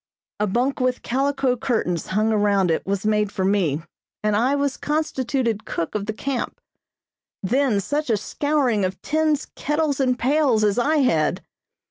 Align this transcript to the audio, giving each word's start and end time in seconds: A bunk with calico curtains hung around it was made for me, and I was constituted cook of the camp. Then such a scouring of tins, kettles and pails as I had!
A 0.39 0.47
bunk 0.47 0.79
with 0.79 1.03
calico 1.03 1.55
curtains 1.55 2.07
hung 2.07 2.33
around 2.33 2.71
it 2.71 2.83
was 2.87 3.05
made 3.05 3.31
for 3.31 3.45
me, 3.45 3.83
and 4.23 4.35
I 4.35 4.55
was 4.55 4.75
constituted 4.75 5.63
cook 5.63 5.93
of 5.93 6.07
the 6.07 6.11
camp. 6.13 6.59
Then 7.43 7.79
such 7.79 8.09
a 8.09 8.17
scouring 8.17 8.83
of 8.83 8.99
tins, 9.03 9.45
kettles 9.55 9.99
and 9.99 10.17
pails 10.17 10.63
as 10.63 10.79
I 10.79 10.97
had! 11.05 11.43